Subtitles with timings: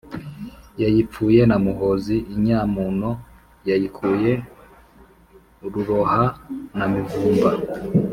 [0.81, 3.09] yayipfuye na Muhozi, inyamuno
[3.69, 4.31] yayikuye
[5.71, 6.23] Ruroha
[6.77, 7.51] na Mivumba.